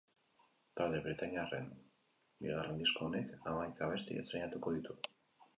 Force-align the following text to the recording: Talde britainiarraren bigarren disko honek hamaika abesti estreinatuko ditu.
Talde 0.79 1.01
britainiarraren 1.07 1.67
bigarren 2.45 2.81
disko 2.83 3.05
honek 3.11 3.37
hamaika 3.53 3.87
abesti 3.91 4.21
estreinatuko 4.23 4.79
ditu. 4.79 4.99